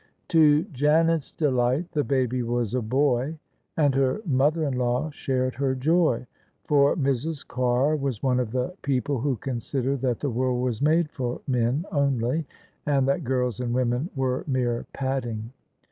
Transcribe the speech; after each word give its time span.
To 0.29 0.63
Janet's 0.73 1.31
delight 1.31 1.91
the 1.91 2.03
baby 2.03 2.41
was 2.41 2.73
a 2.73 2.81
boy: 2.81 3.37
and 3.77 3.93
her 3.93 4.19
mother 4.25 4.63
in 4.63 4.75
law 4.75 5.11
shared 5.11 5.53
her 5.53 5.75
joy; 5.75 6.25
for 6.63 6.95
Mrs. 6.95 7.47
Carr 7.47 7.95
was 7.95 8.23
one 8.23 8.39
of 8.39 8.49
the 8.51 8.73
people 8.81 9.19
who 9.19 9.35
consider 9.35 9.95
that 9.97 10.19
the 10.19 10.31
world 10.31 10.59
was 10.63 10.81
made 10.81 11.11
for 11.11 11.41
men 11.47 11.85
only, 11.91 12.47
and 12.83 13.07
that 13.07 13.23
girls 13.23 13.59
and 13.59 13.75
women 13.75 14.09
were 14.15 14.43
mere 14.47 14.87
padding. 14.91 15.53